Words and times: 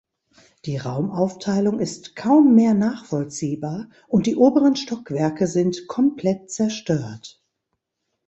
Die 0.65 0.77
Raumaufteilung 0.77 1.79
ist 1.79 2.15
kaum 2.15 2.55
mehr 2.55 2.73
nachvollziehbar, 2.73 3.87
und 4.07 4.25
die 4.25 4.35
oberen 4.35 4.75
Stockwerke 4.75 5.45
sind 5.45 5.85
komplett 5.87 6.49
zerstört. 6.49 7.39